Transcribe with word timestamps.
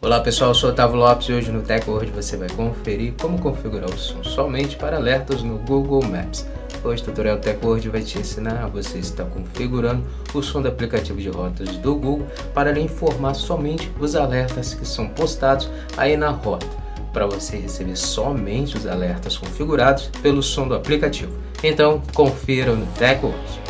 Olá 0.00 0.20
pessoal, 0.20 0.52
eu 0.52 0.54
sou 0.54 0.70
Otávio 0.70 0.96
Lopes 0.96 1.28
e 1.28 1.32
hoje 1.32 1.50
no 1.50 1.60
TechWord 1.60 2.12
você 2.12 2.36
vai 2.36 2.48
conferir 2.50 3.14
como 3.20 3.36
configurar 3.40 3.90
o 3.90 3.98
som 3.98 4.22
somente 4.22 4.76
para 4.76 4.96
alertas 4.96 5.42
no 5.42 5.58
Google 5.58 6.04
Maps. 6.04 6.46
Hoje 6.84 7.02
o 7.02 7.06
tutorial 7.06 7.38
TechWord 7.38 7.88
vai 7.88 8.02
te 8.02 8.16
ensinar 8.16 8.62
a 8.62 8.68
você 8.68 8.98
estar 8.98 9.24
configurando 9.24 10.04
o 10.32 10.40
som 10.40 10.62
do 10.62 10.68
aplicativo 10.68 11.20
de 11.20 11.28
rotas 11.28 11.76
do 11.78 11.96
Google 11.96 12.28
para 12.54 12.70
lhe 12.70 12.80
informar 12.80 13.34
somente 13.34 13.90
os 13.98 14.14
alertas 14.14 14.72
que 14.72 14.86
são 14.86 15.08
postados 15.08 15.68
aí 15.96 16.16
na 16.16 16.30
rota, 16.30 16.68
para 17.12 17.26
você 17.26 17.56
receber 17.56 17.96
somente 17.96 18.76
os 18.76 18.86
alertas 18.86 19.36
configurados 19.36 20.12
pelo 20.22 20.44
som 20.44 20.68
do 20.68 20.76
aplicativo. 20.76 21.32
Então 21.60 22.00
confira 22.14 22.72
no 22.72 22.86
TechWord. 22.92 23.67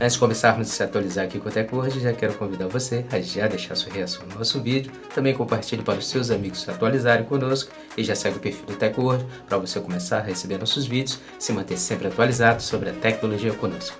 Antes 0.00 0.12
de 0.12 0.20
começarmos 0.20 0.70
a 0.70 0.72
se 0.72 0.82
atualizar 0.84 1.24
aqui 1.24 1.40
com 1.40 1.48
o 1.48 1.52
TechWord, 1.52 1.98
já 1.98 2.12
quero 2.12 2.32
convidar 2.34 2.68
você 2.68 3.04
a 3.10 3.20
já 3.20 3.48
deixar 3.48 3.74
sua 3.74 3.92
reação 3.92 4.24
no 4.28 4.38
nosso 4.38 4.60
vídeo, 4.60 4.92
também 5.12 5.34
compartilhe 5.34 5.82
para 5.82 5.98
os 5.98 6.06
seus 6.06 6.30
amigos 6.30 6.60
se 6.60 6.70
atualizarem 6.70 7.24
conosco 7.24 7.72
e 7.96 8.04
já 8.04 8.14
segue 8.14 8.36
o 8.36 8.40
perfil 8.40 8.64
do 8.66 8.76
TechWord 8.76 9.26
para 9.48 9.58
você 9.58 9.80
começar 9.80 10.18
a 10.18 10.22
receber 10.22 10.56
nossos 10.56 10.86
vídeos, 10.86 11.18
se 11.36 11.52
manter 11.52 11.76
sempre 11.76 12.06
atualizado 12.06 12.62
sobre 12.62 12.90
a 12.90 12.92
tecnologia 12.92 13.52
conosco. 13.54 13.98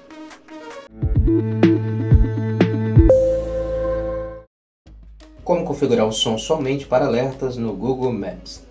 Como 5.42 5.64
configurar 5.64 6.06
o 6.06 6.12
som 6.12 6.38
somente 6.38 6.86
para 6.86 7.06
alertas 7.06 7.56
no 7.56 7.72
Google 7.72 8.12
Maps? 8.12 8.62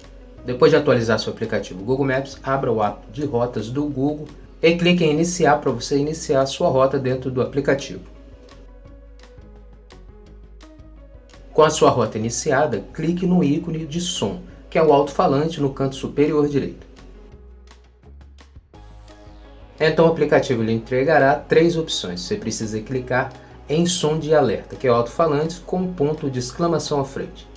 Depois 0.46 0.72
de 0.72 0.78
atualizar 0.78 1.20
seu 1.20 1.34
aplicativo 1.34 1.84
Google 1.84 2.06
Maps, 2.06 2.40
abra 2.42 2.72
o 2.72 2.82
app 2.82 3.06
de 3.12 3.26
rotas 3.26 3.70
do 3.70 3.84
Google 3.84 4.30
e 4.62 4.76
clique 4.76 5.04
em 5.04 5.12
iniciar 5.12 5.58
para 5.58 5.72
você 5.72 5.98
iniciar 5.98 6.42
a 6.42 6.46
sua 6.46 6.70
rota 6.70 6.98
dentro 6.98 7.30
do 7.30 7.42
aplicativo. 7.42 8.02
Com 11.54 11.64
a 11.64 11.70
sua 11.70 11.90
rota 11.90 12.18
iniciada, 12.18 12.84
clique 12.94 13.26
no 13.26 13.44
ícone 13.44 13.86
de 13.86 14.00
som, 14.00 14.42
que 14.70 14.78
é 14.78 14.84
o 14.84 14.94
alto-falante 14.94 15.60
no 15.60 15.74
canto 15.74 15.96
superior 15.96 16.48
direito. 16.48 16.86
Então 19.80 20.06
o 20.06 20.10
aplicativo 20.10 20.64
lhe 20.64 20.74
entregará 20.74 21.36
três 21.36 21.78
opções. 21.78 22.22
Você 22.22 22.36
precisa 22.36 22.82
clicar 22.82 23.32
em 23.70 23.86
som 23.86 24.18
de 24.18 24.34
alerta, 24.34 24.76
que 24.76 24.88
é 24.88 24.92
o 24.92 24.96
alto-falante 24.96 25.60
com 25.62 25.92
ponto 25.94 26.30
de 26.30 26.40
exclamação 26.40 27.00
à 27.00 27.06
frente. 27.06 27.48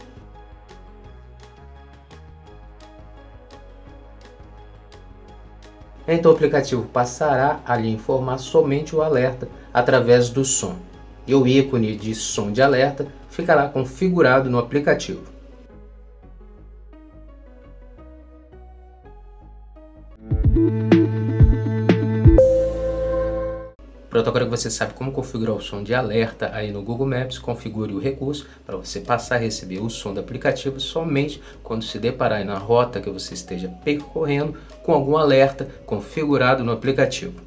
Então 6.06 6.30
o 6.30 6.34
aplicativo 6.34 6.82
passará 6.92 7.60
a 7.64 7.76
lhe 7.76 7.90
informar 7.90 8.38
somente 8.38 8.94
o 8.94 9.02
alerta 9.02 9.48
através 9.72 10.28
do 10.30 10.44
som. 10.44 10.76
E 11.26 11.34
o 11.34 11.46
ícone 11.46 11.96
de 11.96 12.14
som 12.14 12.50
de 12.50 12.62
alerta 12.62 13.06
ficará 13.28 13.68
configurado 13.68 14.50
no 14.50 14.58
aplicativo. 14.58 15.39
Pronto, 24.10 24.28
agora 24.28 24.44
que 24.44 24.50
você 24.50 24.68
sabe 24.68 24.92
como 24.92 25.12
configurar 25.12 25.54
o 25.54 25.60
som 25.60 25.84
de 25.84 25.94
alerta 25.94 26.50
aí 26.52 26.72
no 26.72 26.82
Google 26.82 27.06
Maps, 27.06 27.38
configure 27.38 27.94
o 27.94 28.00
recurso 28.00 28.44
para 28.66 28.76
você 28.76 28.98
passar 28.98 29.36
a 29.36 29.38
receber 29.38 29.78
o 29.78 29.88
som 29.88 30.12
do 30.12 30.18
aplicativo 30.18 30.80
somente 30.80 31.40
quando 31.62 31.84
se 31.84 31.96
deparar 31.96 32.44
na 32.44 32.58
rota 32.58 33.00
que 33.00 33.08
você 33.08 33.34
esteja 33.34 33.68
percorrendo 33.84 34.56
com 34.82 34.92
algum 34.92 35.16
alerta 35.16 35.68
configurado 35.86 36.64
no 36.64 36.72
aplicativo. 36.72 37.40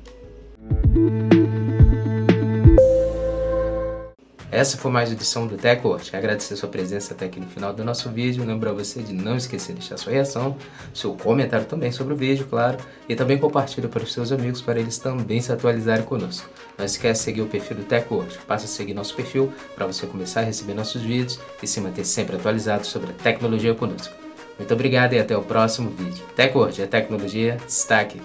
Essa 4.53 4.77
foi 4.77 4.91
mais 4.91 5.09
uma 5.09 5.15
edição 5.15 5.47
do 5.47 5.57
TechWatch. 5.57 6.15
Agradecer 6.15 6.55
sua 6.55 6.69
presença 6.69 7.15
até 7.15 7.25
aqui 7.25 7.39
no 7.39 7.47
final 7.47 7.73
do 7.73 7.83
nosso 7.83 8.07
vídeo. 8.11 8.45
Lembrar 8.45 8.71
você 8.71 9.01
de 9.01 9.11
não 9.11 9.35
esquecer 9.35 9.73
de 9.73 9.79
deixar 9.79 9.97
sua 9.97 10.13
reação, 10.13 10.55
seu 10.93 11.15
comentário 11.15 11.65
também 11.65 11.91
sobre 11.91 12.13
o 12.13 12.15
vídeo, 12.15 12.45
claro. 12.47 12.77
E 13.09 13.15
também 13.15 13.39
compartilhe 13.39 13.87
para 13.87 14.03
os 14.03 14.13
seus 14.13 14.31
amigos 14.31 14.61
para 14.61 14.79
eles 14.79 14.99
também 14.99 15.41
se 15.41 15.51
atualizarem 15.51 16.05
conosco. 16.05 16.47
Não 16.77 16.85
esquece 16.85 17.21
de 17.21 17.25
seguir 17.25 17.41
o 17.41 17.47
perfil 17.47 17.77
do 17.77 17.83
TechWatch. 17.85 18.37
Passa 18.45 18.65
a 18.65 18.67
seguir 18.67 18.93
nosso 18.93 19.15
perfil 19.15 19.51
para 19.73 19.87
você 19.87 20.05
começar 20.05 20.41
a 20.41 20.43
receber 20.43 20.75
nossos 20.75 21.01
vídeos 21.01 21.39
e 21.63 21.65
se 21.65 21.81
manter 21.81 22.05
sempre 22.05 22.35
atualizado 22.35 22.85
sobre 22.85 23.09
a 23.09 23.13
tecnologia 23.23 23.73
conosco. 23.73 24.13
Muito 24.59 24.71
obrigado 24.71 25.13
e 25.13 25.19
até 25.19 25.35
o 25.35 25.41
próximo 25.41 25.89
vídeo. 25.89 26.23
TechWord, 26.35 26.83
a 26.83 26.87
tecnologia 26.87 27.57
está 27.67 28.01
aqui. 28.01 28.21